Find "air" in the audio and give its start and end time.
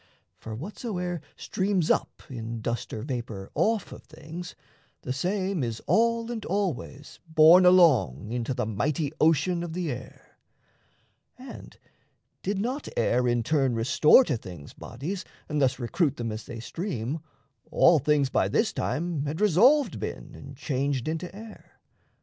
9.91-10.37, 12.97-13.27, 21.35-21.73